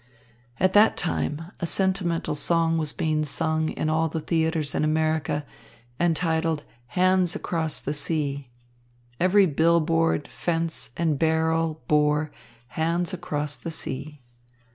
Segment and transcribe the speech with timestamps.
[0.59, 5.45] At that time a sentimental song was being sung in all the theatres in America,
[5.99, 6.63] entitled
[6.97, 8.49] "Hands Across the Sea."
[9.19, 12.31] Every bill board, fence and barrel bore
[12.69, 14.19] "Hands Across the Sea."